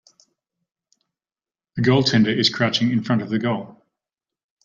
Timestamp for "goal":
3.37-3.85